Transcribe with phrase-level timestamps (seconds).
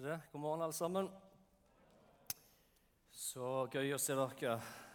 [0.00, 0.20] ikke det?
[0.32, 1.08] God morgen, alle sammen.
[3.12, 4.54] Så gøy å se dere.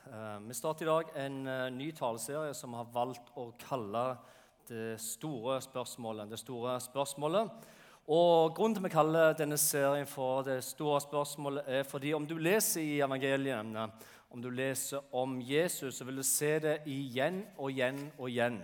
[0.09, 4.17] Eh, Vi starter i dag en eh, ny taleserie som vi har valgt å kalle
[4.65, 6.31] Det store spørsmålet.
[6.31, 7.69] Det store spørsmålet.
[8.07, 12.39] Og Grunnen til vi kaller denne serien for Det store spørsmålet, er fordi om du
[12.39, 13.91] leser i evangeliene,
[14.31, 18.63] om du leser om Jesus, så vil du se det igjen og igjen og igjen.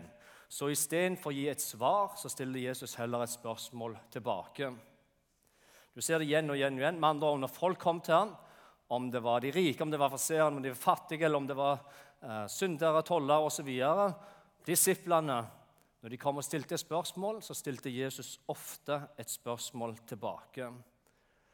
[0.50, 4.74] Så istedenfor å gi et svar, så stiller Jesus heller et spørsmål tilbake.
[5.94, 7.00] Du ser det igjen og igjen og igjen.
[7.00, 8.36] Med andre ord, når folk kom til ham,
[8.92, 11.48] om det var de rike, om det var farserende, om de var fattige, eller om
[11.48, 11.80] det var
[12.22, 13.70] eh, syndere, tollere osv.
[14.68, 15.38] Disiplene,
[16.02, 20.68] når de kom og stilte spørsmål, så stilte Jesus ofte et spørsmål tilbake.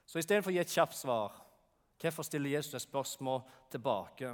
[0.08, 1.38] Så istedenfor å gi et kjapt svar,
[2.02, 3.41] hvorfor stiller Jesus et spørsmål
[3.74, 4.34] tilbake?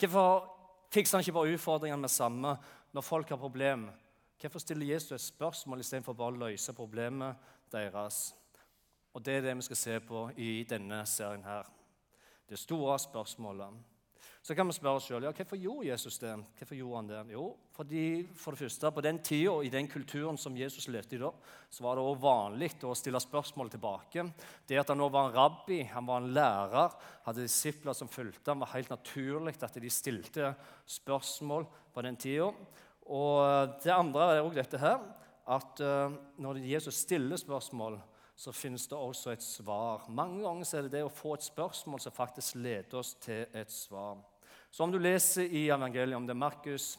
[0.00, 0.48] Hvorfor
[0.92, 2.56] fikser han ikke bare utfordringene med samme
[2.92, 3.96] når folk har problemer?
[4.40, 8.34] Hvorfor stiller Jesus et spørsmål istedenfor bare å løse problemet deres?
[9.14, 11.44] Og Det er det vi skal se på i denne serien.
[11.44, 11.64] her.
[12.48, 13.74] Det store spørsmålet.
[14.42, 16.34] Så kan vi spørre oss selv, ja, hvorfor gjorde Jesus det.
[16.58, 17.32] Hvorfor gjorde han det?
[17.32, 21.16] Jo, fordi for det første, På den tida og i den kulturen som Jesus levde
[21.16, 21.30] i da,
[21.70, 24.32] så var det også vanlig å stille spørsmål tilbake.
[24.68, 26.92] Det at han nå var en rabbi, han var en lærer,
[27.24, 30.54] hadde disipler som fulgte ham, var helt naturlig at de stilte
[30.86, 32.52] spørsmål på den tida.
[33.06, 35.00] Og det andre er også dette her,
[35.46, 37.96] at uh, når Jesus stiller spørsmål,
[38.36, 40.08] så finnes det også et svar.
[40.08, 43.70] Mange ganger er det det å få et spørsmål som faktisk leder oss til et
[43.70, 44.18] svar.
[44.70, 46.98] Så om du leser i evangeliet, om det er Markus,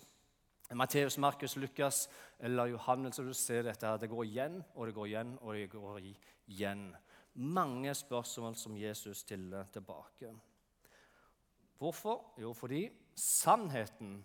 [0.72, 2.06] Matteus, Markus, Lukas
[2.40, 4.00] eller Johannes, så du ser dette her.
[4.00, 6.88] Det går igjen og det går igjen og det går igjen.
[7.36, 10.32] Mange spørsmål som Jesus stiller tilbake.
[11.78, 12.32] Hvorfor?
[12.40, 14.22] Jo, fordi sannheten,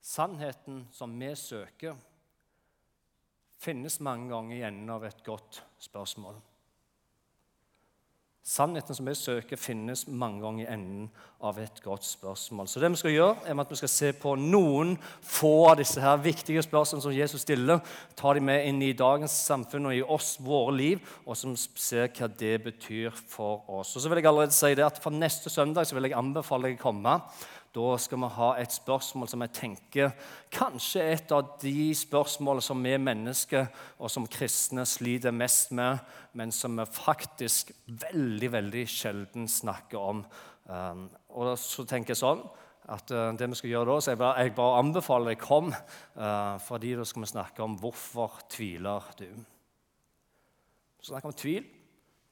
[0.00, 1.98] sannheten som vi søker
[3.64, 6.36] finnes mange ganger i enden av et godt spørsmål.
[8.44, 11.06] Sannheten som vi søker, finnes mange ganger i enden
[11.40, 12.66] av et godt spørsmål.
[12.68, 14.90] Så det vi skal gjøre, er at vi skal se på noen
[15.24, 17.80] få av disse her viktige spørsmålene som Jesus stiller.
[18.20, 22.12] Ta dem med inn i dagens samfunn og i oss, våre liv, og som ser
[22.12, 23.96] hva det betyr for oss.
[23.96, 26.68] Og så vil jeg allerede si det at For neste søndag så vil jeg anbefale
[26.68, 27.16] deg å komme.
[27.74, 30.12] Da skal vi ha et spørsmål som jeg tenker
[30.54, 33.66] kanskje et av de spørsmålene som vi mennesker
[33.98, 35.98] og som kristne sliter mest med,
[36.38, 40.22] men som vi faktisk veldig veldig sjelden snakker om.
[40.70, 42.46] Um, og så tenker jeg sånn
[42.94, 45.74] at uh, det vi skal gjøre da, så jeg bare, jeg bare anbefaler deg kom,
[45.74, 49.28] uh, fordi da skal vi snakke om hvorfor tviler du.
[51.02, 51.66] Vi snakker om tvil.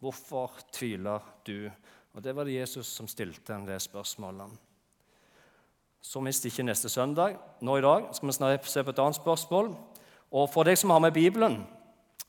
[0.03, 1.67] Hvorfor tviler du?
[2.15, 4.71] Og Det var det Jesus som stilte det spørsmålet.
[6.03, 7.37] Så mist ikke neste søndag.
[7.61, 9.71] Nå i dag skal vi snart se på et annet spørsmål.
[10.33, 11.61] Og For deg som har med Bibelen,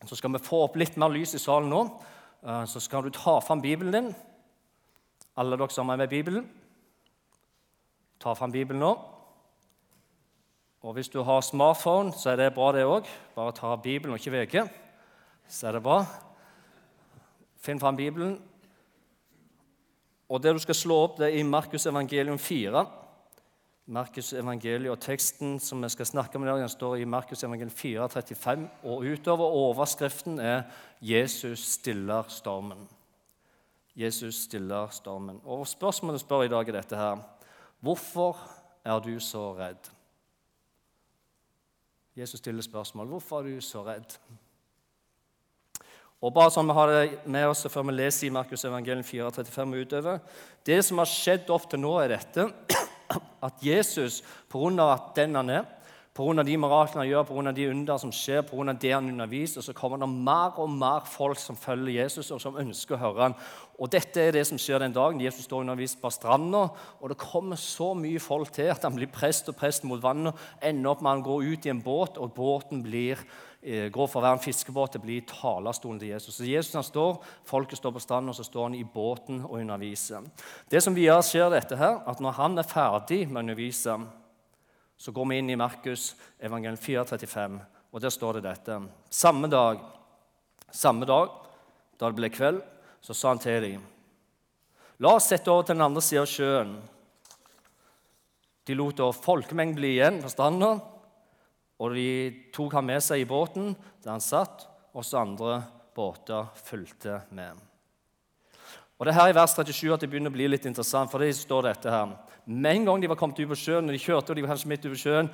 [0.05, 1.81] så skal vi få opp litt mer lys i salen nå.
[2.43, 4.15] Eh, så skal du ta fram Bibelen din.
[5.37, 6.45] Alle dere som har med Bibelen,
[8.19, 8.93] ta fram Bibelen nå.
[10.83, 13.07] Og Hvis du har smartphone, så er det bra, det òg.
[13.35, 14.69] Bare ta Bibelen og ikke VG,
[15.47, 16.05] så er det bra.
[17.57, 18.41] Finn fram Bibelen.
[20.29, 22.85] Og Det du skal slå opp, det er i Markus evangelium 4.
[23.85, 27.43] Markus evangeliet og teksten som vi skal snakke om i dag, den står i Markus
[27.43, 29.45] evangeliet 4, 35 og utover.
[29.45, 30.63] Overskriften er
[31.01, 32.87] 'Jesus stiller stormen'.
[33.95, 35.41] Jesus stiller stormen.
[35.45, 37.17] Og Spørsmålet spør i dag er dette her.
[37.79, 38.37] Hvorfor
[38.85, 39.91] er du så redd?
[42.15, 43.07] Jesus stiller spørsmål.
[43.07, 44.17] Hvorfor er du så redd?
[46.21, 49.31] Og bare sånn vi har det med oss før vi leser i Markus evangeliet 4,
[49.31, 50.19] 35 og utover.
[50.65, 52.47] Det som har skjedd opp til nå, er dette
[53.43, 54.97] at Jesus, pga.
[55.15, 55.65] den han er,
[56.13, 56.43] pga.
[56.43, 57.51] de miraklene han gjør, pga.
[57.51, 58.73] de under som skjer, pga.
[58.73, 62.57] det han underviser, så kommer det mer og mer folk som følger Jesus, og som
[62.57, 63.37] ønsker å høre han.
[63.79, 66.67] Og Dette er det som skjer den dagen Jesus står undervist på stranda.
[67.01, 70.37] Og det kommer så mye folk til at han blir prest og prest mot vannet.
[70.61, 73.19] Ender opp med han går ut i en båt, og båten blir
[73.63, 76.35] går fra å være en fiskebåt til å bli talerstolen til Jesus.
[76.35, 79.55] Så Jesus han står, Folket står på stranden, og så står han i båten og
[79.61, 80.25] underviser.
[80.69, 83.97] Det som videre skjer dette her, at Når han er ferdig med å undervise,
[84.97, 87.59] så går vi inn i Markus evangelium 435,
[87.91, 88.79] og der står det dette.
[89.09, 89.79] Samme dag,
[90.71, 91.31] samme dag
[91.99, 92.61] da det ble kveld,
[93.01, 93.89] så sa han til dem
[94.99, 96.73] La oss sette over til den andre siden av sjøen.
[98.63, 100.77] De lot folkemengden bli igjen på stranda
[101.81, 102.07] og de
[102.53, 103.73] tok ham med seg i båten
[104.03, 105.61] der han satt, og så andre
[105.95, 107.57] båter fulgte med.
[108.99, 111.11] Og Det er her i vers 37 at det begynner å bli litt interessant.
[111.11, 112.15] for det står dette her.
[112.45, 114.49] Med en gang de var kommet ut på sjøen, og de kjørte, og de var
[114.53, 115.29] kanskje midt ut på sjøen,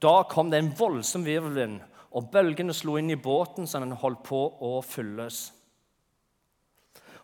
[0.00, 1.80] da kom det en voldsom virvelvind,
[2.12, 5.52] og bølgene slo inn i båten så den holdt på å fylles.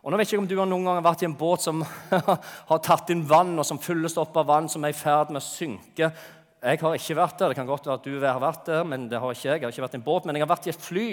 [0.02, 1.80] Og nå vet jeg ikke om du har noen gang vært i en båt som
[2.70, 5.40] har tatt inn vann, og som fylles opp av vann som er i ferd med
[5.40, 6.12] å synke.
[6.66, 7.52] Jeg har ikke vært der.
[7.52, 9.60] Det kan godt være at du har vært der, men det har ikke jeg.
[9.60, 11.10] Jeg har ikke vært i en båt, men jeg har vært i et fly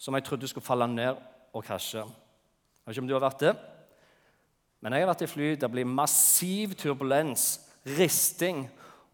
[0.00, 1.16] som jeg trodde skulle falle ned
[1.56, 2.02] og krasje.
[2.04, 3.54] Jeg vet ikke om du har vært det,
[4.80, 5.48] men jeg har vært i fly.
[5.60, 7.46] Det blir massiv turbulens,
[7.96, 8.66] risting.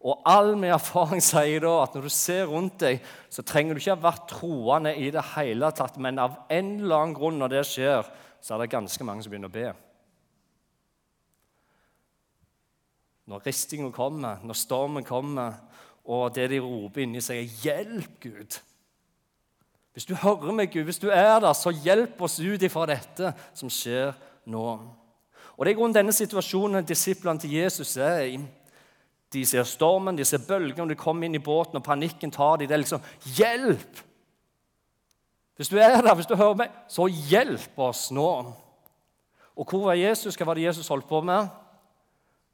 [0.03, 2.99] Og all min erfaring sier da at når du ser rundt deg,
[3.31, 6.99] så trenger du ikke ha vært troende i det hele tatt, men av en eller
[6.99, 8.11] annen grunn når det skjer,
[8.43, 9.69] så er det ganske mange som begynner å be.
[13.27, 15.53] Når ristingen kommer, når stormen kommer,
[16.07, 18.61] og det de roper inni seg, er 'Hjelp, Gud'.
[19.93, 23.33] Hvis du hører meg, Gud, hvis du er der, så hjelp oss ut ifra dette
[23.53, 24.13] som skjer
[24.45, 24.79] nå.
[25.57, 28.39] Og Det er grunnen denne situasjonen disiplene til Jesus er i.
[29.33, 32.67] De ser stormen, de ser bølgene, de kommer inn i båten, og panikken tar dem.
[32.67, 34.03] Det er liksom 'Hjelp!'
[35.57, 38.53] Hvis du er der, hvis du hører meg, så hjelp oss nå.
[39.57, 40.35] Og hvor var Jesus?
[40.35, 41.47] Hva var det Jesus holdt på med?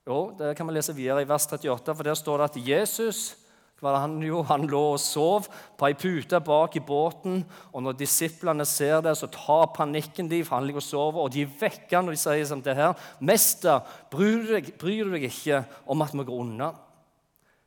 [0.08, 3.38] Jo, Det kan vi lese videre i vers 38, for der står det at Jesus
[3.84, 5.48] han, jo, han lå og sov
[5.78, 7.44] på ei pute bak i båten.
[7.74, 11.20] og Når disiplene ser det, så tar panikken de, for han ligger og sover.
[11.20, 12.94] Og de vekker når de sier som det her.
[13.20, 16.74] 'Mester, bryr du, deg, bryr du deg ikke om at vi går unna?'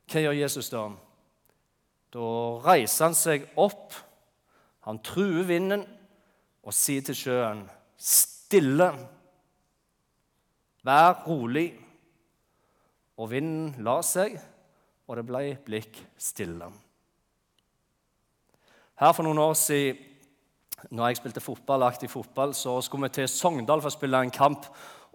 [0.07, 0.87] Hva gjør Jesus da?
[2.13, 2.19] Da
[2.65, 3.93] reiser han seg opp,
[4.87, 5.85] han truer vinden
[6.63, 8.93] og sier til sjøen, 'Stille,
[10.83, 11.86] vær rolig.'
[13.17, 14.35] Og vinden la seg,
[15.07, 16.69] og det ble blikk stille.
[18.97, 20.03] Her For noen år siden
[20.93, 24.33] når jeg spilte fotball, aktiv fotball, så skulle vi til Sogndal for å spille en
[24.33, 24.67] kamp.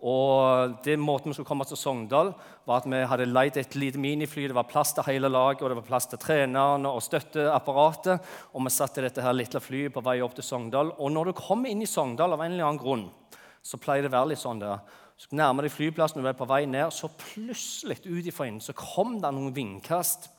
[0.03, 2.33] Og det måten vi skulle komme til Sogndal,
[2.67, 4.49] var at vi hadde leid et lite minifly.
[4.51, 8.33] Det var plass til hele laget, og det var plass til trenerne og støtteapparatet.
[8.51, 10.91] Og vi satt i dette her lille flyet på vei opp til Sogndal.
[10.99, 13.07] Og når du kommer inn i Sogndal av en eller annen grunn,
[13.63, 14.83] så pleier det å være litt sånn der
[15.17, 18.61] så nærmer deg flyplassen og du er på vei ned, så plutselig ut ifra inn
[18.63, 20.31] så kom det noen vindkast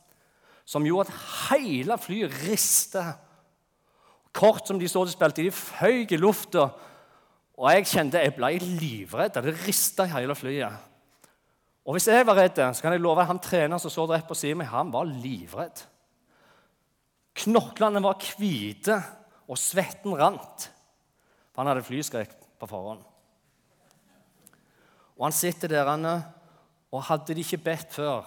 [0.64, 3.20] som gjorde at hele flyet ristet.
[4.34, 6.66] Kort som de så det spilte, de føyk i lufta.
[7.54, 9.36] Og jeg kjente jeg ble livredd.
[9.36, 10.90] Det rista i hele flyet.
[11.84, 14.26] Og hvis jeg var redd, så kan jeg love at han treneren som så rett
[14.26, 15.84] på siden min, han var livredd.
[17.44, 18.96] Knoklene var hvite,
[19.44, 20.70] og svetten rant.
[21.52, 23.04] For han hadde flyskrekk på forhånd.
[25.18, 26.14] Og han sitter der, Anne,
[26.94, 28.26] og hadde de ikke bedt før,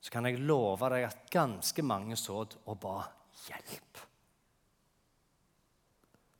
[0.00, 3.02] så kan jeg love deg at ganske mange så og ba
[3.46, 4.04] hjelp.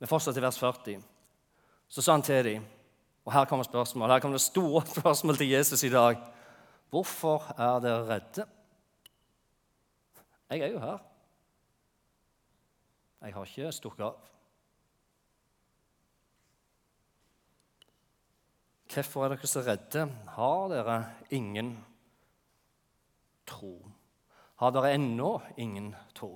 [0.01, 1.03] Vi fortsetter i vers 40.
[1.91, 2.65] Så sa han til dem,
[3.27, 6.17] og her kommer spørsmålet, her kommer det store spørsmålet til Jesus i dag.
[6.91, 8.47] Hvorfor er dere redde?
[10.51, 10.99] Jeg er jo her.
[13.21, 14.17] Jeg har ikke stukket av.
[18.91, 20.09] Hvorfor er dere så redde?
[20.35, 20.99] Har dere
[21.31, 21.77] ingen
[23.47, 23.77] tro?
[24.59, 26.33] Har dere ennå ingen tro?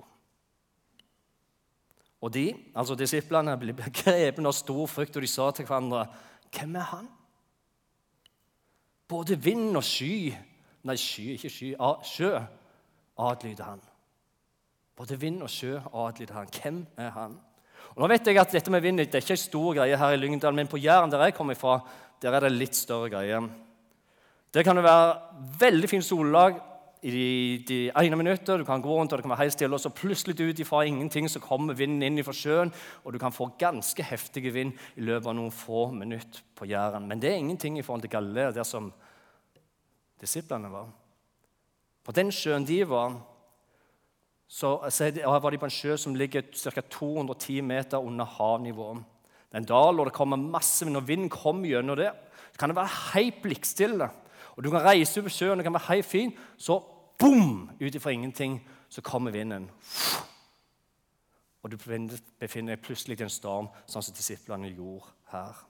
[2.21, 6.07] Og de, altså disiplene, ble grepet av stor frykt, og de sa til hverandre,
[6.51, 7.09] 'Hvem er han?'
[9.07, 10.33] Både vind og sky
[10.85, 11.71] Nei, sky, ikke sky.
[12.05, 12.39] Sjø
[13.17, 13.81] adlyder han.
[14.95, 16.51] Både vind og sjø adlyder han.
[16.61, 17.39] Hvem er han?
[17.95, 20.13] Og nå vet jeg at dette med vind det er ikke en stor greie her
[20.13, 21.79] i Lyngdal, men på Jæren, der jeg kommer fra,
[22.25, 23.45] der er det litt større greier.
[24.55, 26.57] Det kan være veldig fint sollag
[27.05, 27.25] i de,
[27.67, 28.59] de ene minuttet.
[28.59, 30.85] Du kan gå rundt og det kan være helt stille, og så plutselig ut ifra
[30.87, 32.71] ingenting så kommer vinden inn fra sjøen,
[33.03, 37.05] og du kan få ganske heftige vind i løpet av noen få minutter på Jæren.
[37.07, 38.89] Men det er ingenting i forhold til Galilea, der som
[40.21, 40.89] disiplene var.
[42.05, 43.19] På den sjøen de var,
[44.47, 46.81] så, så var de på en sjø som ligger ca.
[46.81, 48.93] 210 meter under havnivå.
[49.55, 52.11] En dal, og det kommer masse Når vinden kommer gjennom det,
[52.51, 54.09] så kan det være helt blikkstille.
[54.55, 56.35] Og Du kan reise over sjøen, det kan være helt fint.
[56.57, 56.79] Så
[57.19, 57.69] bom!
[57.81, 59.69] Ut ifra ingenting så kommer vinden.
[61.63, 61.77] Og du
[62.39, 65.63] befinner deg plutselig i en storm, sånn som disiplene gjorde her.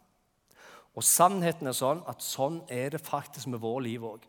[0.95, 4.25] Og Sannheten er sånn at sånn er det faktisk med vårt liv òg.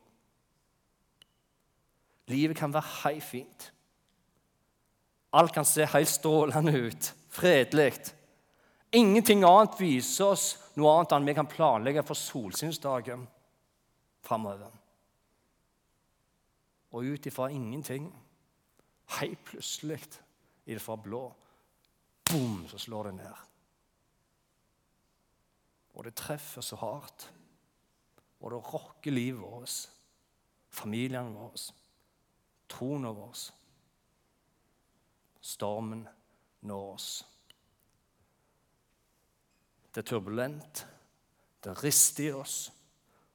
[2.31, 3.73] Livet kan være helt fint.
[5.37, 8.15] Alt kan se helt strålende ut, fredelig.
[8.97, 10.47] Ingenting annet viser oss
[10.79, 13.27] noe annet enn vi kan planlegge for solsynsdagen
[14.25, 14.73] framover.
[16.97, 18.09] Og ut ifra ingenting,
[19.19, 20.01] helt plutselig,
[20.67, 21.27] i det fra blå,
[22.31, 23.43] bom, så slår det ned.
[25.95, 27.29] Og det treffer så hardt.
[28.41, 29.77] Og det rokker livet vårt,
[30.69, 31.63] familiene våre,
[32.69, 33.47] troen vår.
[35.41, 36.05] Stormen
[36.67, 37.11] når oss.
[39.97, 40.87] Det er turbulent,
[41.65, 42.73] Det rister i oss,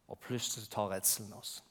[0.07, 1.63] og plutselig tar redselen oss.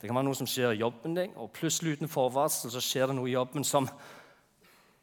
[0.00, 3.06] Det kan være noe som skjer i jobben din, og plutselig uten forvarsel så skjer
[3.06, 3.86] det noe i jobben som,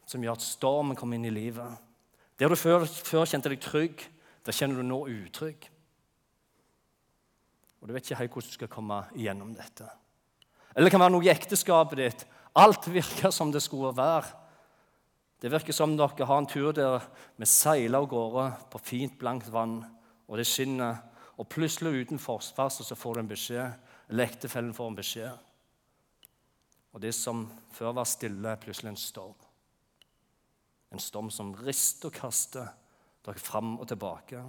[0.04, 1.80] som gjør at stormen kommer inn i livet.
[2.36, 4.04] Der du før, før kjente deg trygg,
[4.44, 5.70] der kjenner du nå utrygg.
[7.80, 9.88] Og du vet ikke helt hvordan du skal komme igjennom dette.
[10.74, 12.28] Eller det kan være noe i ekteskapet ditt.
[12.52, 14.36] Alt virker som det skulle være.
[15.40, 17.00] Det virker som dere har en tur der
[17.40, 19.78] vi seiler av gårde på fint, blankt vann,
[20.28, 21.00] og det skinner.
[21.40, 23.86] Og plutselig uten forsvarsel så får du en beskjed.
[24.10, 25.46] Eller ektefellen får en beskjed.
[26.92, 29.46] Og det som før var stille, er plutselig en storm.
[30.92, 32.68] En storm som rister og kaster
[33.24, 34.42] dere fram og tilbake.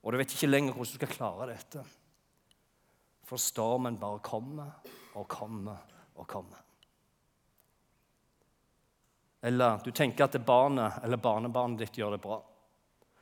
[0.00, 1.82] Og du vet ikke lenger hvordan du skal klare dette.
[3.26, 5.82] For stormen bare kommer og kommer
[6.14, 6.65] og kommer.
[9.46, 12.40] Eller du tenker at barnet eller barnebarnet ditt gjør det bra.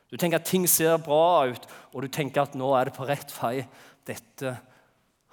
[0.09, 3.07] Du tenker at ting ser bra ut, og du tenker at nå er det på
[3.09, 3.65] rett vei.
[4.07, 4.57] Dette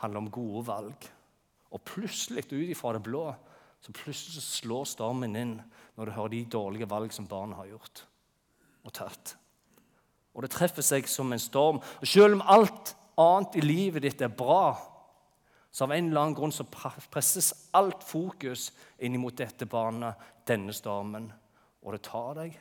[0.01, 1.07] handler om gode valg.
[1.71, 3.27] Og plutselig, ut ifra det blå,
[3.81, 5.53] så plutselig slår stormen inn
[5.95, 8.03] når du hører de dårlige valg som barnet har gjort
[8.81, 9.35] og tatt.
[10.33, 11.81] Og det treffer seg som en storm.
[12.01, 14.73] Og Selv om alt annet i livet ditt er bra,
[15.71, 20.75] så av en eller annen grunn så presses alt fokus inn mot dette barnet, denne
[20.75, 21.29] stormen.
[21.81, 22.57] Og det tar deg,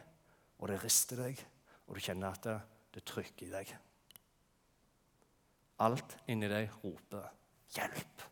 [0.63, 1.41] og det rister deg,
[1.89, 2.59] og du kjenner at det,
[2.95, 3.73] det trykker i deg.
[5.83, 7.31] Alt inni deg roper
[7.75, 8.27] 'hjelp'.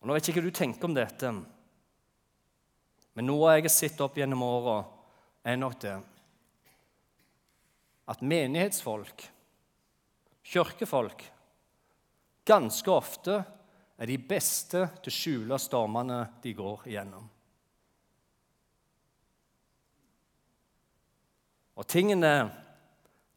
[0.00, 1.28] Og Nå vet jeg ikke hva du tenker om dette,
[3.12, 4.80] men noe jeg har sett opp gjennom åra,
[5.44, 5.94] er nok det
[8.10, 9.22] at menighetsfolk,
[10.42, 11.22] kirkefolk,
[12.48, 13.42] ganske ofte
[13.98, 17.28] er de beste til å skjule stormene de går igjennom.
[21.78, 22.50] Og tingen er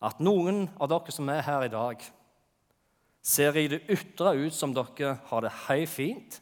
[0.05, 2.01] at noen av dere som er her i dag,
[3.25, 6.41] ser i det ytre ut som dere har det hei fint,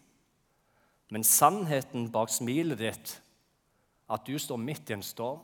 [1.13, 3.13] men sannheten bak smilet ditt
[4.11, 5.43] at du står midt i en storm,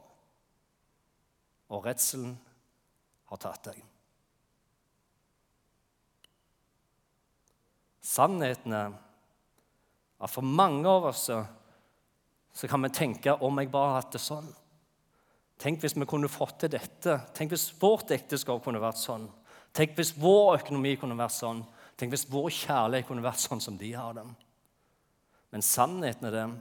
[1.69, 2.33] og redselen
[3.29, 3.83] har tatt deg.
[8.09, 8.93] Sannheten er
[10.19, 14.47] at for mange av oss så kan vi tenke om jeg bare hatt det sånn.
[15.59, 17.19] Tenk hvis vi kunne fått til dette.
[17.35, 19.27] Tenk hvis vårt ekteskap kunne vært sånn.
[19.75, 21.61] Tenk hvis vår økonomi kunne vært sånn.
[21.99, 24.31] Tenk hvis vår kjærlighet kunne vært sånn som de har den.
[25.51, 26.55] Men sannheten er den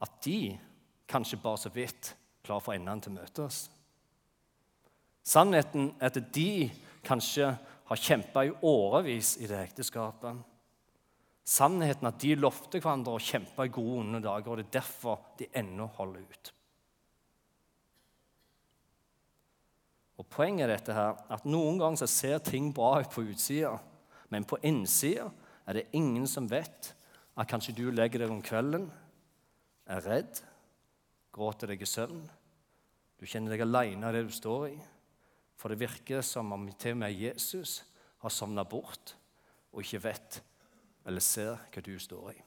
[0.00, 0.56] at de
[1.10, 3.64] kanskje bare så vidt klarer å få endene til å møtes.
[5.26, 6.70] Sannheten er at de
[7.06, 7.50] kanskje
[7.90, 10.38] har kjempa i årevis i det ekteskapet.
[11.42, 14.76] Sannheten at de lovte hverandre å kjempe i gode og onde dager, og det er
[14.78, 16.52] derfor de ennå holder ut.
[20.20, 23.72] Og Poenget er dette her, at noen ganger ser ting bra ut på utsida,
[24.30, 25.26] men på innsida
[25.66, 26.92] er det ingen som vet
[27.34, 28.86] at kanskje du legger deg om kvelden,
[29.90, 30.44] er redd,
[31.34, 32.22] gråter deg i søvn,
[33.18, 34.76] du kjenner deg aleine i det du står i.
[35.60, 37.82] For det virker som om til og med Jesus
[38.22, 39.14] har sovna bort
[39.72, 40.40] og ikke vet
[41.06, 42.38] eller ser hva du står i.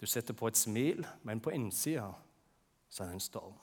[0.00, 2.10] Du setter på et smil, men på innsida
[2.90, 3.54] så er det en storm.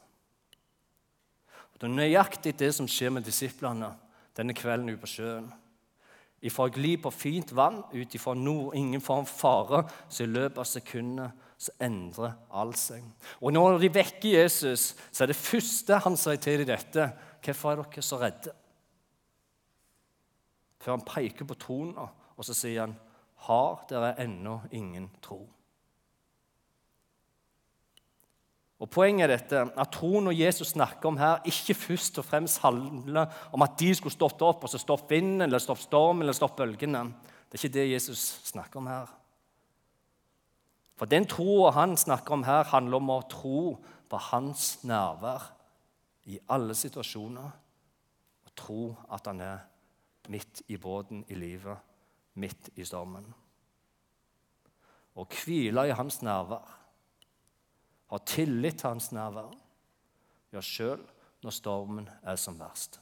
[1.72, 3.92] Og det er nøyaktig det som skjer med disiplene
[4.38, 5.52] denne kvelden ute på sjøen.
[6.42, 10.66] Ifra gli på fint vann ut ifra nord, ingen form fare, så i løpet av
[10.66, 13.06] sekundet så endrer alt seg.
[13.38, 17.72] Og når de vekker Jesus, så er det første han sier til dem dette Hvorfor
[17.72, 18.52] er dere så redde?
[20.82, 22.98] Før han peker på troen, og så sier han
[23.48, 25.44] Har dere ennå ingen tro?
[28.82, 32.64] Og Poenget er dette, at troen og Jesus snakker om her, ikke først og fremst
[32.64, 36.34] handler om at de skulle stått opp og så stoppe vinden eller stoppe stormen eller
[36.34, 37.04] stoppe bølgene.
[37.46, 39.12] Det er ikke det Jesus snakker om her.
[40.98, 43.62] For den troa han snakker om her, handler om å tro
[44.10, 45.46] på hans nærvær
[46.30, 47.54] i alle situasjoner.
[48.46, 48.82] Og tro
[49.14, 49.64] at han er
[50.34, 51.78] midt i båten i livet,
[52.34, 53.30] midt i stormen.
[55.14, 56.81] Å hvile i hans nærvær,
[58.12, 59.54] ha tillit til hans nærvær,
[60.52, 61.00] ja, sjøl
[61.42, 63.00] når stormen er som verst.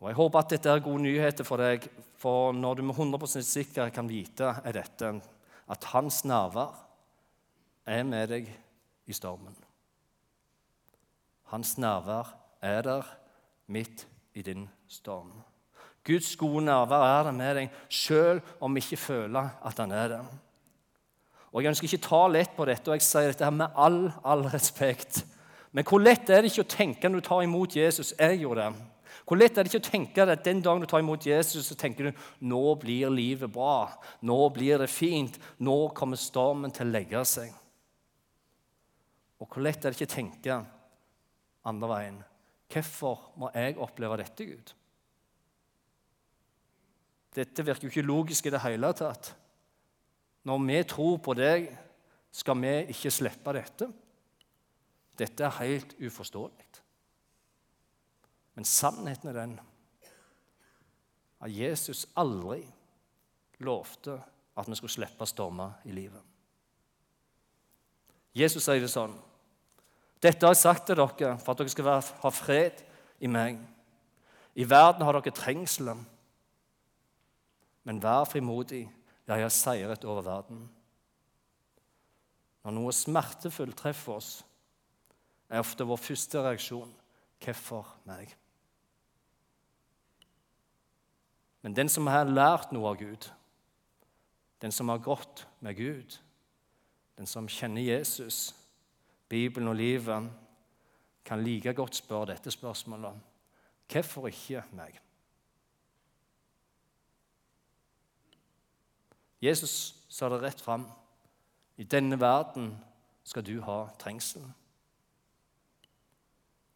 [0.00, 1.84] Og Jeg håper at dette er gode nyheter for deg,
[2.16, 5.12] for når du med 100% sikker kan vite, er dette
[5.70, 6.72] at hans nærvær
[7.86, 8.48] er med deg
[9.06, 9.56] i stormen.
[11.52, 13.08] Hans nærvær er der
[13.66, 15.32] midt i din storm.
[16.06, 20.08] Guds gode nærvær er der med deg sjøl om vi ikke føler at han er
[20.16, 20.30] der.
[21.50, 24.04] Og Jeg ønsker ikke ta lett på dette, og jeg sier dette her med all,
[24.22, 25.24] all respekt.
[25.74, 28.14] Men hvor lett er det ikke å tenke når du tar imot Jesus?
[28.18, 28.86] Jeg gjorde det.
[29.26, 31.76] Hvor lett er det ikke å tenke at den dagen du tar imot Jesus, så
[31.78, 33.90] tenker du nå blir livet bra,
[34.26, 37.52] nå blir det fint, nå kommer stormen til å legge seg.
[39.40, 40.58] Og hvor lett er det ikke å tenke
[41.70, 42.18] andre veien.
[42.70, 44.74] Hvorfor må jeg oppleve dette, Gud?
[47.34, 49.32] Dette virker jo ikke logisk i det hele tatt.
[50.50, 51.68] Når vi tror på deg,
[52.34, 53.86] skal vi ikke slippe dette?
[55.18, 56.66] Dette er helt uforståelig.
[58.58, 59.52] Men sannheten er den
[61.40, 62.64] at Jesus aldri
[63.62, 64.18] lovte
[64.58, 66.20] at vi skulle slippe stormer i livet.
[68.34, 69.14] Jesus sier det sånn
[70.20, 72.82] Dette har jeg sagt til dere for at dere skal ha fred
[73.22, 73.56] i meg.
[74.58, 76.02] I verden har dere trengselen.
[77.88, 78.82] Men vær frimodig.
[79.30, 80.64] Ja, jeg har seiret over verden.
[82.64, 84.30] Når noe smertefullt treffer oss,
[85.46, 86.90] er ofte vår første reaksjon
[87.38, 88.32] hvorfor meg?
[91.62, 93.28] Men den som har lært noe av Gud,
[94.58, 96.16] den som har gått med Gud,
[97.14, 98.48] den som kjenner Jesus,
[99.30, 100.26] Bibelen og livet,
[101.22, 103.22] kan like godt spørre dette spørsmålet
[103.90, 104.98] hvorfor ikke meg?
[109.40, 110.84] Jesus sa det rett fram.
[111.76, 112.74] I denne verden
[113.24, 114.42] skal du ha trengsel.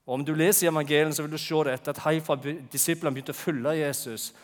[0.06, 2.36] Og Om du leser i så vil du se dette, at helt fra
[2.72, 4.34] disiplene begynte å følge Jesus,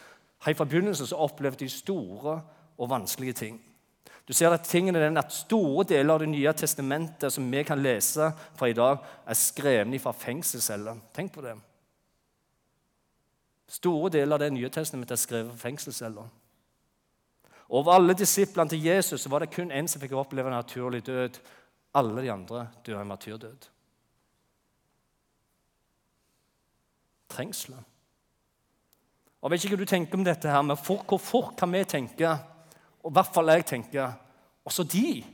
[0.45, 2.41] helt fra begynnelsen så opplevde de store
[2.79, 3.61] og vanskelige ting.
[4.29, 7.83] Du ser at tingene er at Store deler av Det nye testamentet som vi kan
[7.83, 10.97] lese fra i dag, er skrevet fra fengselsceller.
[11.13, 11.57] Tenk på det.
[13.69, 16.40] Store deler av Det nye testamentet er skrevet fra fengselsceller.
[17.71, 21.39] Over alle disiplene til Jesus var det kun én som fikk oppleve en naturlig død.
[21.95, 23.69] Alle de andre dør en martyrdød.
[27.31, 27.83] Trengsler.
[29.41, 31.71] Og Jeg vet ikke hva du tenker om dette, her, men for, hvor fort kan
[31.73, 32.33] vi tenke,
[33.01, 34.19] og i hvert fall jeg tenker,
[34.65, 35.25] også de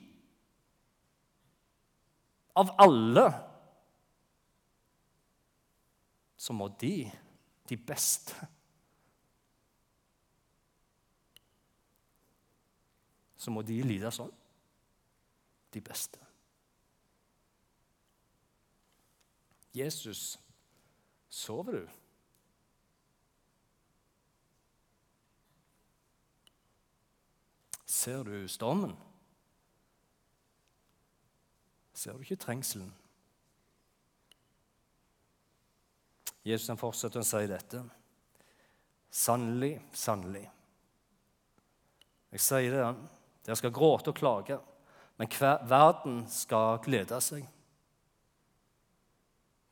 [2.56, 3.24] Av alle
[6.40, 7.10] så må de,
[7.68, 8.46] de beste
[13.46, 14.32] så må de lide sånn.
[15.70, 16.18] De beste.
[19.76, 20.32] Jesus,
[21.30, 21.84] sover du?
[27.86, 28.96] Ser du stormen?
[31.94, 32.90] Ser du ikke trengselen?
[36.42, 37.84] Jesus han fortsetter å si dette.
[39.14, 40.48] Sannelig, sannelig.
[42.34, 42.88] Jeg sier det,
[43.46, 44.58] dere skal gråte og klage,
[45.16, 47.46] men hver verden skal glede seg.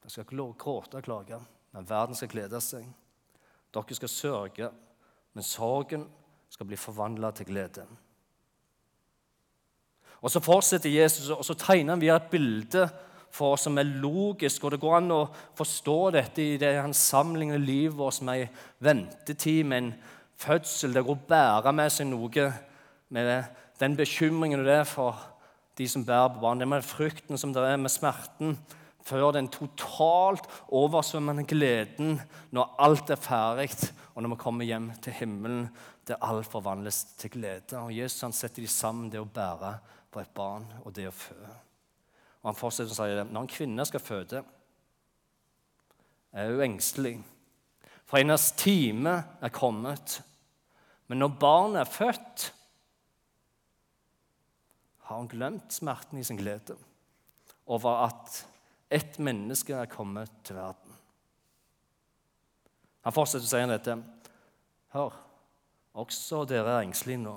[0.02, 1.40] Dere skal gråte og klage,
[1.74, 2.86] men verden skal glede seg.
[3.74, 4.70] Dere skal sørge,
[5.34, 6.06] men sorgen
[6.48, 7.86] skal bli forvandla til glede.
[10.22, 12.86] Og Så fortsetter Jesus, og så tegner han via et bilde
[13.34, 14.64] for oss som er logisk.
[14.64, 15.26] og Det går an å
[15.58, 19.94] forstå dette i det han sammenligner livet vårt med en ventetid, med en
[20.38, 20.94] fødsel.
[20.94, 22.46] Det går å bære med seg noe
[23.08, 23.44] med
[23.80, 25.18] den bekymringen det er for
[25.78, 28.58] de som bærer på barn, det med frykten som det er med smerten,
[29.04, 32.20] før den totalt oversvømmende gleden
[32.54, 33.70] når alt er ferdig,
[34.14, 35.68] og når vi kommer hjem til himmelen,
[36.08, 37.76] der alt forvandles til glede.
[37.80, 39.76] Og Jesus han setter de sammen, det å bære
[40.12, 41.36] på et barn og det å fø.
[42.44, 43.24] Og Han fortsetter å si det.
[43.32, 44.42] Når en kvinne skal føde,
[46.34, 47.16] er hun engstelig,
[48.04, 50.20] for hennes time er kommet.
[51.08, 52.50] Men når barnet er født,
[55.04, 56.76] har hun glemt smerten i sin glede
[57.66, 58.46] over at
[58.92, 60.96] ett menneske er kommet til verden.
[63.04, 63.96] Han fortsetter å si dette.
[64.94, 65.16] Hør,
[66.00, 67.34] også dere er engstelige nå.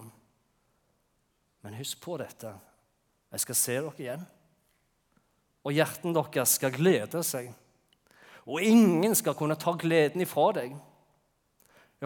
[1.65, 2.53] Men husk på dette.
[3.33, 4.27] Jeg skal se dere igjen.
[5.67, 7.49] Og hjerten deres skal glede seg.
[8.47, 10.77] Og ingen skal kunne ta gleden ifra deg.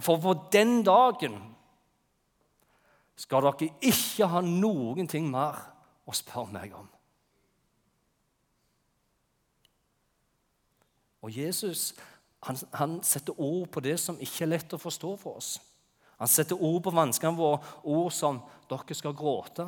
[0.01, 1.37] For på den dagen
[3.19, 5.59] skal dere ikke ha noen ting mer
[6.07, 6.87] å spørre meg om.
[11.21, 11.91] Og Jesus
[12.41, 15.59] han, han, setter ord på det som ikke er lett å forstå for oss.
[16.21, 19.67] Han setter ord på vanskene våre, ord som 'dere skal gråte',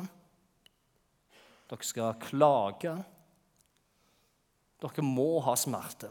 [1.70, 2.96] 'dere skal klage',
[4.82, 6.10] 'dere må ha smerte',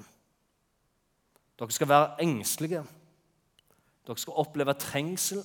[1.60, 2.86] 'dere skal være engstelige',
[4.06, 5.44] 'dere skal oppleve trengsel',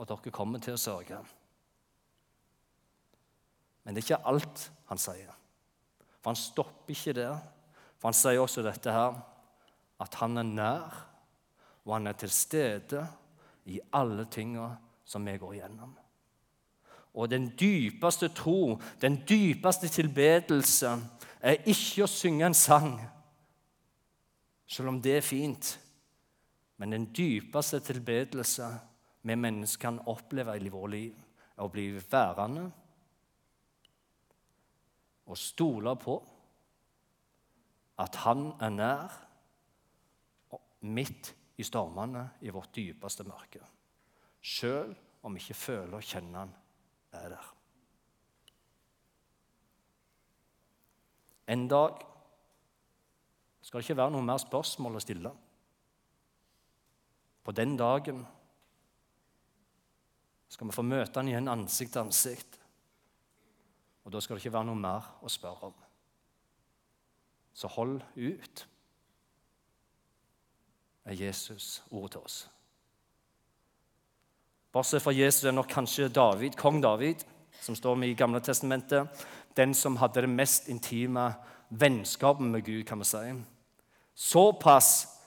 [0.00, 1.18] og dere kommer til å sørge.
[3.84, 5.34] Men det er ikke alt han sier.
[6.20, 7.36] For han stopper ikke der.
[8.00, 9.18] For han sier også dette her,
[10.00, 11.00] at han er nær,
[11.84, 13.04] og han er til stede
[13.68, 14.70] i alle tinga
[15.04, 15.92] som vi går gjennom.
[17.20, 20.96] Og den dypeste tro, den dypeste tilbedelse,
[21.40, 22.94] er ikke å synge en sang,
[24.70, 25.74] selv om det er fint.
[26.80, 28.68] Men den dypeste tilbedelse
[29.22, 31.16] vi mennesker kan oppleve i vårt liv,
[31.56, 32.70] er å bli værende
[35.30, 36.16] og stole på
[38.00, 39.18] at Han er nær
[40.88, 43.60] midt i stormene i vårt dypeste mørke.
[44.40, 46.54] Sjøl om vi ikke føler og kjenner Han
[47.12, 47.50] er der.
[51.50, 52.00] En dag
[53.60, 55.30] skal det ikke være noe mer spørsmål å stille.
[57.44, 58.22] På den dagen
[60.50, 62.58] skal vi få møte han igjen ansikt til ansikt.
[64.04, 65.76] Og da skal det ikke være noe mer å spørre om.
[67.54, 68.64] Så hold ut,
[71.04, 72.38] er Jesus ordet til oss.
[74.70, 77.24] Bortsett fra Jesus er nok kanskje David, kong David,
[77.60, 79.08] som står med i Gamle testamentet,
[79.58, 81.32] den som hadde det mest intime
[81.70, 83.24] vennskapet med Gud, kan vi si.
[84.14, 85.19] Såpass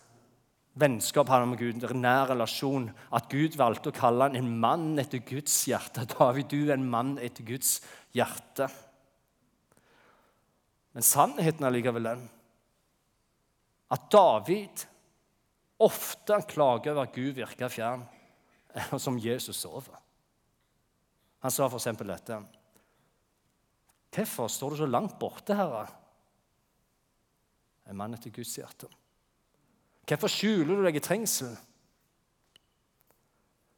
[0.80, 4.50] vennskap hadde han med Gud, en nær relasjon, at Gud valgte å kalle han en
[4.64, 6.08] mann etter Guds hjerte.
[6.16, 7.78] David, du er en mann etter Guds
[8.16, 8.70] hjerte.
[10.94, 12.26] Men sannheten er likevel den
[13.94, 14.88] at David
[15.84, 18.06] ofte klager over at Gud virker fjern,
[18.74, 20.00] eller som Jesus sover.
[21.44, 21.92] Han sa f.eks.
[22.00, 22.40] dette.
[24.14, 25.84] Hvorfor står du så langt borte, Herre?
[27.90, 28.90] En mann etter Guds hjerte.
[30.08, 31.54] Hvorfor skjuler du deg i trengsel?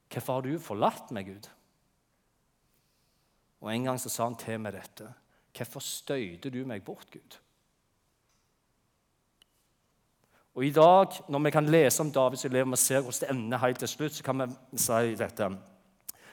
[0.09, 1.49] Hvorfor har du forlatt meg, Gud?
[3.61, 5.09] Og En gang så sa han til meg dette.
[5.55, 7.37] Hvorfor støyte du meg bort, Gud?
[10.55, 13.57] Og I dag, når vi kan lese om Davids elev, og ser hvordan det ender
[13.57, 15.49] helt til slutt, så kan vi si dette.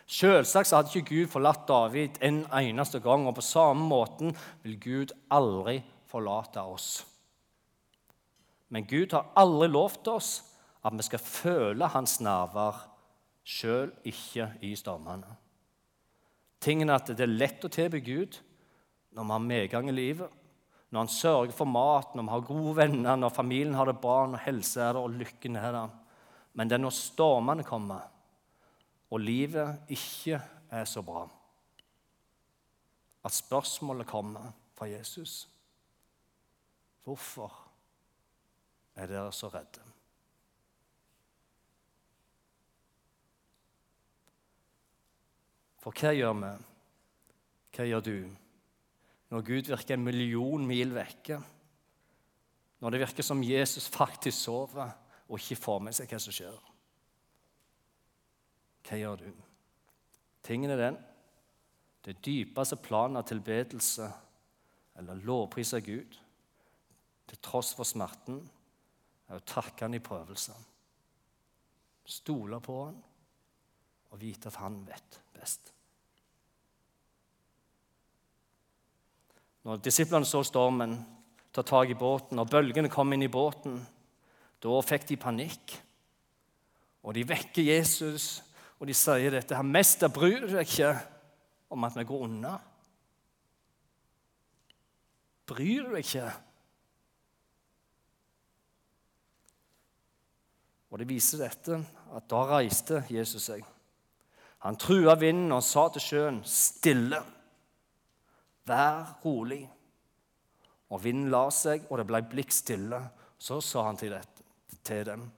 [0.07, 4.79] Selvsagt så hadde ikke Gud forlatt David en eneste gang, og på samme måten vil
[4.81, 7.12] Gud aldri forlate oss.
[8.73, 10.31] Men Gud har aldri lovt oss
[10.83, 12.79] at vi skal føle hans nærvær,
[13.45, 15.29] sjøl ikke i stormene.
[16.63, 18.39] Tingen er at det er lett å tilby Gud
[19.13, 20.31] når vi har medgang i livet,
[20.93, 24.23] når han sørger for mat, når vi har gode venner, når familien har det bra,
[24.29, 25.93] når helse er der og lykken er der.
[26.57, 28.07] Men det er når stormene kommer,
[29.13, 30.41] og livet ikke
[30.73, 31.27] er så bra,
[33.23, 35.43] at spørsmålet kommer fra Jesus.
[37.05, 37.72] Hvorfor
[38.97, 39.85] er dere så redde?
[45.83, 46.53] For hva gjør vi?
[47.73, 48.17] Hva gjør du
[49.33, 51.39] når Gud virker en million mil vekke?
[52.83, 54.93] Når det virker som Jesus faktisk sover
[55.29, 56.59] og ikke får med seg hva som skjer?
[58.87, 59.33] Hva gjør du?
[60.45, 61.01] Tingen er den
[62.03, 64.09] det dypeste planet av tilbedelse
[64.99, 66.17] eller lovpris av Gud,
[67.31, 68.41] til tross for smerten,
[69.29, 70.69] er å takke han i prøvelsen.
[72.09, 72.99] Stole på han
[74.13, 75.73] og vite at han vet best.
[79.63, 80.97] Når disiplene så stormen
[81.55, 83.77] ta tak i båten, og bølgene kom inn i båten,
[84.63, 85.75] da fikk de panikk.
[87.03, 88.43] Og de vekker Jesus,
[88.79, 89.63] og de sier dette her.
[89.63, 90.93] 'Mester, bryr du deg ikke
[91.71, 92.59] om at vi går unna?'
[95.47, 96.31] Bryr du deg ikke?
[100.93, 101.79] Og Det viser dette
[102.13, 103.63] at da reiste Jesus seg.
[104.63, 107.23] Han trua vinden og sa til sjøen, 'Stille,
[108.67, 109.69] vær rolig.'
[110.93, 113.01] Og Vinden la seg, og det ble blikk stille.
[113.39, 114.45] Så sa han til, dette,
[114.85, 115.31] til dem,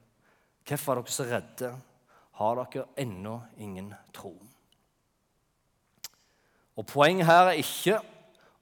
[0.66, 1.76] 'Hvorfor er dere så redde?
[2.32, 4.42] Har dere ennå ingen tro?'
[6.76, 8.00] Og Poenget her er ikke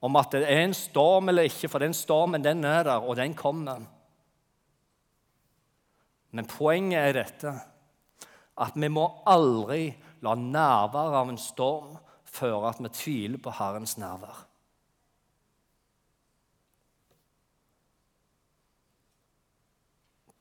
[0.01, 3.15] om at det er en storm eller ikke, for den stormen den er der, og
[3.15, 3.81] den kommer.
[6.33, 7.53] Men poenget er dette
[8.63, 9.85] at vi må aldri
[10.25, 11.93] la nærværet av en storm
[12.33, 14.41] føre at vi tviler på Herrens nærvær.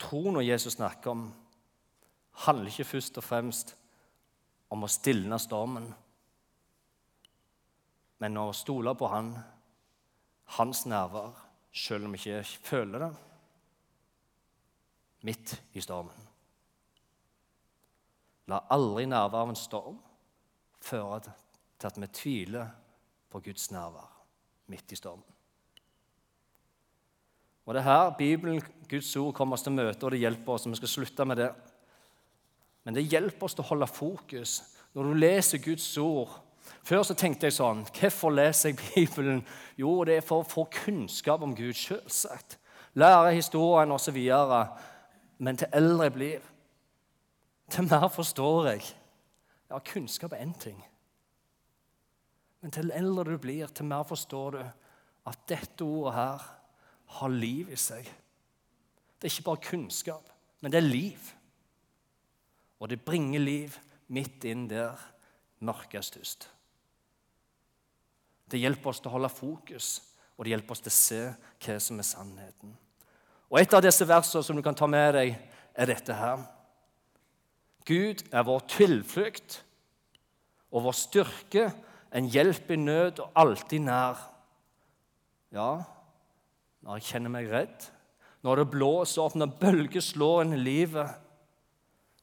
[0.02, 1.26] Troen når Jesus snakker om,
[2.44, 3.74] handler ikke først og fremst
[4.72, 5.90] om å stilne stormen,
[8.22, 9.34] men å stole på Han,
[10.56, 11.36] hans nærvær,
[11.72, 13.12] selv om vi ikke føler det
[15.22, 16.28] midt i stormen.
[18.50, 19.98] La aldri nærværet av en storm
[20.82, 22.72] føre til at vi tviler
[23.30, 24.10] på Guds nærvær
[24.72, 25.28] midt i stormen.
[27.66, 30.66] Og Det er her Bibelen, Guds ord, kommer oss til møte, og det hjelper oss.
[30.66, 31.52] og Vi skal slutte med det.
[32.84, 34.62] Men det hjelper oss til å holde fokus
[34.94, 36.40] når du leser Guds ord.
[36.82, 39.44] Før så tenkte jeg sånn Hvorfor leser jeg Bibelen?
[39.78, 42.58] Jo, det er for å få kunnskap om Gud, selvsagt.
[42.98, 44.18] Lære historien osv.
[45.42, 46.48] Men til eldre jeg blir,
[47.72, 48.82] til mer forstår jeg.
[49.72, 50.78] Ja, kunnskap er én ting.
[52.62, 56.44] Men til eldre du blir, til mer forstår du at dette ordet her
[57.16, 58.06] har liv i seg.
[59.18, 61.32] Det er ikke bare kunnskap, men det er liv.
[62.78, 63.74] Og det bringer liv
[64.14, 65.00] midt inn der
[65.62, 66.48] mørket er størst.
[68.50, 69.90] Det hjelper oss til å holde fokus,
[70.36, 71.20] og det hjelper oss til å se
[71.64, 72.78] hva som er sannheten.
[73.52, 75.34] Og Et av disse versene som du kan ta med deg,
[75.76, 76.40] er dette her.
[77.84, 79.58] Gud er vår tilflukt
[80.72, 81.66] og vår styrke,
[82.12, 84.20] en hjelp i nød og alltid nær.
[85.52, 85.82] Ja,
[86.80, 87.88] når jeg kjenner meg redd,
[88.42, 91.12] når det blåser opp, når bølger slår inn i livet.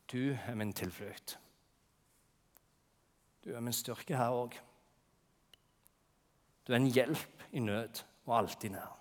[0.09, 1.37] Du er min tilflukt.
[3.45, 4.57] Du er min styrke her òg.
[6.65, 8.98] Du er en hjelp i nød og alltid nær.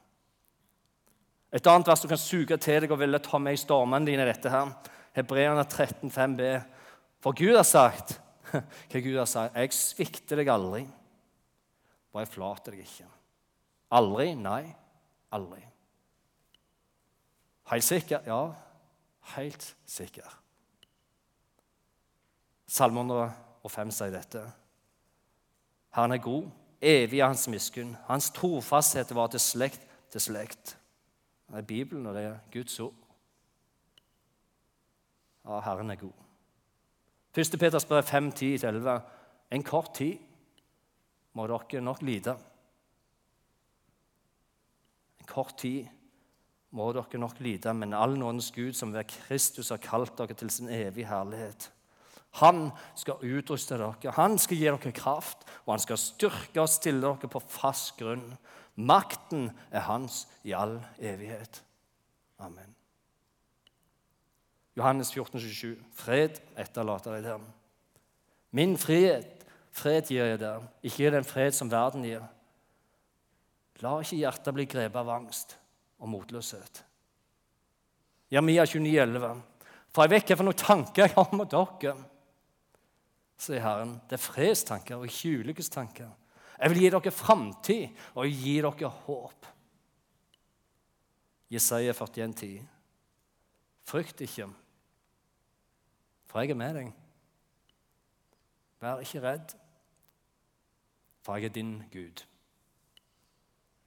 [1.53, 4.27] Et annet vers du kan suge til deg og ville ta med i stormene dine,
[4.29, 4.73] dette her.
[5.17, 6.49] Hebreerne 13, 5b.
[7.25, 8.19] For Gud har sagt
[8.91, 9.57] hva Gud har sagt.
[9.57, 10.85] 'Jeg svikter deg aldri,
[12.13, 13.15] og jeg forlater deg ikke.'
[13.99, 14.35] Aldri?
[14.37, 14.69] Nei,
[15.33, 15.63] aldri.
[17.71, 18.21] Helt sikker?
[18.29, 18.53] Ja,
[19.35, 20.29] helt sikker.
[22.69, 24.43] Salme 105 sier dette.
[25.97, 27.95] Herren er god, evig er hans miskunn.
[28.09, 30.78] Hans trofasthet var til slekt til slekt.
[31.49, 32.95] Det er Bibelen, og det er Guds ord.
[35.45, 36.13] Ja, Herren er god.
[37.37, 37.57] 1.
[37.59, 38.99] Peters brev 5, 10-11.
[39.51, 40.19] En kort tid
[41.33, 42.35] må dere nok lide.
[45.21, 45.87] En kort tid
[46.71, 50.51] må dere nok lide, men all nådens Gud, som ved Kristus har kalt dere til
[50.51, 51.71] sin evige herlighet.
[52.43, 57.01] Han skal utruste dere, han skal gi dere kraft, og han skal styrke og stille
[57.07, 58.35] dere på fast grunn.
[58.79, 61.63] Makten er hans i all evighet.
[62.39, 62.75] Amen.
[64.79, 65.77] Johannes 14, 27.
[65.99, 67.47] Fred etterlater jeg dem.
[68.55, 72.23] Min frihet, fred gir jeg der, ikke den fred som verden gir.
[73.83, 75.57] La ikke hjertet bli grepet av angst
[75.99, 76.85] og motløshet.
[78.31, 79.43] Jeremia 29, 11.
[79.91, 81.95] For jeg vet hva for noen tanker jeg har med dere,
[83.39, 83.99] sier Herren.
[84.07, 86.11] Det er fredstanker og ikke ulykkestanker.
[86.59, 89.53] Jeg vil gi dere framtid og gi dere håp.
[91.49, 92.67] Jesaja 41, 41.10.
[93.89, 94.51] Frykt ikke
[96.29, 96.89] for jeg er med deg.
[98.85, 99.55] Vær ikke redd,
[101.25, 102.23] for jeg er din Gud.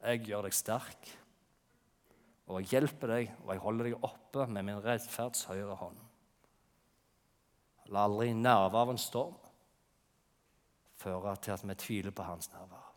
[0.02, 1.12] Jeg gjør deg sterk,
[2.50, 6.02] og jeg hjelper deg, og jeg holder deg oppe med min rettferds høyre hånd.
[7.94, 9.38] La aldri nerver av en storm
[11.02, 12.88] føre til at vi tviler på hans nærvær.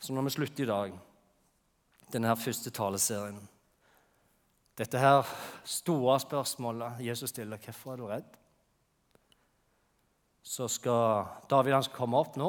[0.00, 0.94] Så når vi slutter i dag,
[2.12, 3.40] denne her første taleserien
[4.78, 5.22] dette her
[5.64, 8.38] store spørsmålet Jesus stiller, hvorfor er du redd?
[10.42, 12.48] Så skal David han skal komme opp nå,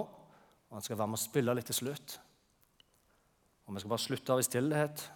[0.69, 2.17] og han skal være med å spille litt til slutt.
[3.65, 5.11] Og Vi skal bare slutte av i stillhet.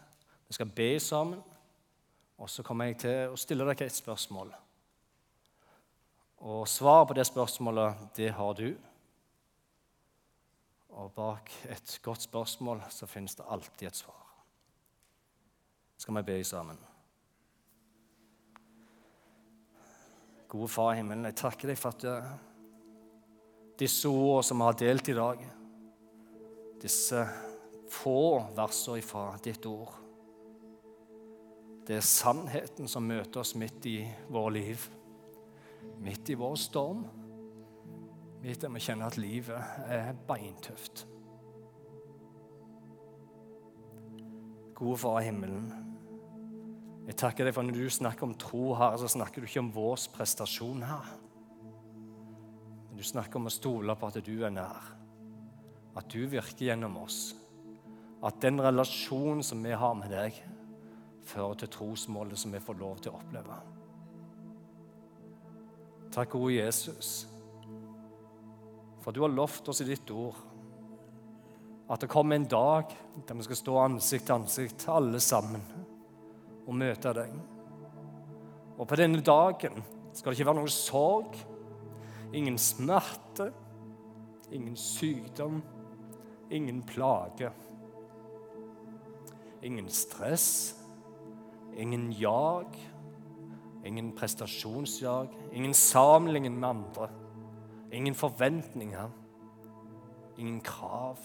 [0.48, 1.42] Vi skal be sammen.
[2.38, 4.54] Og så kommer jeg til å stille deg et spørsmål.
[6.40, 8.70] Og svaret på det spørsmålet, det har du.
[10.90, 14.26] Og bak et godt spørsmål så finnes det alltid et svar.
[16.00, 16.80] Skal vi be sammen?
[20.50, 22.30] Gode Far i himmelen, jeg takker deg for at uh,
[23.78, 25.44] disse ordene som vi har delt i dag,
[26.82, 27.26] disse
[27.92, 28.20] få
[28.56, 29.98] versene fra ditt ord
[31.86, 33.98] Det er sannheten som møter oss midt i
[34.30, 34.84] vår liv,
[36.04, 37.04] midt i vår storm,
[38.40, 41.06] midt der vi kjenner at livet er beintøft.
[44.80, 45.68] Gode Far i himmelen,
[47.10, 49.72] jeg takker deg for når du snakker om tro her, så snakker du ikke om
[49.74, 51.08] vår prestasjon her.
[52.86, 54.92] Men du snakker om å stole på at du er nær,
[55.98, 57.34] at du virker gjennom oss.
[58.22, 60.38] At den relasjonen som vi har med deg,
[61.26, 63.58] fører til trosmålet som vi får lov til å oppleve.
[66.10, 67.28] Takk, gode Jesus,
[69.04, 70.38] for du har lovt oss i ditt ord
[71.90, 72.90] at det kommer en dag
[73.26, 75.64] der vi skal stå ansikt til ansikt, alle sammen
[76.66, 77.32] og møte deg.
[78.78, 79.82] Og på denne dagen
[80.14, 81.38] skal det ikke være noen sorg,
[82.34, 83.50] ingen smerte,
[84.54, 85.62] ingen sykdom,
[86.50, 87.52] ingen plage.
[89.62, 90.76] Ingen stress,
[91.76, 92.78] ingen jag,
[93.86, 97.10] ingen prestasjonsjag, ingen sammenligning med andre.
[97.92, 99.10] Ingen forventninger,
[100.38, 101.18] ingen krav.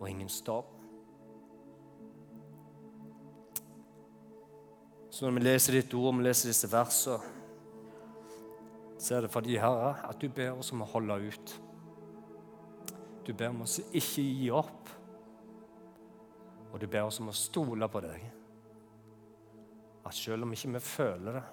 [0.00, 0.70] Og ingen stopp.
[5.10, 7.32] Så når vi leser ditt ord, vi leser disse versene,
[8.98, 11.52] så er det fordi, Herre, at du ber oss om å holde ut.
[13.26, 14.90] Du ber oss ikke gi opp.
[16.72, 18.24] Og du ber oss om å stole på deg.
[20.04, 21.44] At selv om ikke vi føler det,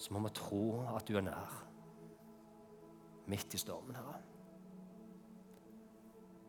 [0.00, 1.58] så må vi tro at du er nær.
[3.30, 4.18] Midt i stormen, Herre.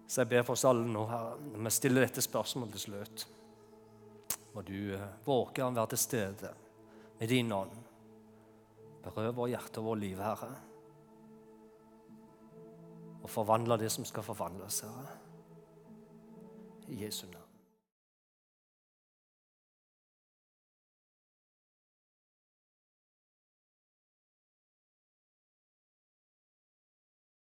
[0.08, 3.28] Så jeg ber for oss alle nå, Herre, når vi stiller dette spørsmålet til slutt,
[4.52, 6.52] må du våke våge å være til stede
[7.20, 7.78] med din ånd.
[9.06, 10.52] Berøv vår hjerte og vår liv, Herre
[13.22, 15.08] og forvandle det som skal forvandles, Herre.
[16.88, 17.41] I Jesu navn.